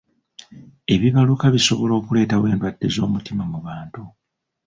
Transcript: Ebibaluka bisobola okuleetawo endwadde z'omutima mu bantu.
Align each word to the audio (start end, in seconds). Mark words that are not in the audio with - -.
Ebibaluka 0.93 1.45
bisobola 1.55 1.93
okuleetawo 1.99 2.45
endwadde 2.51 2.87
z'omutima 2.95 3.43
mu 3.51 3.59
bantu. 3.67 4.03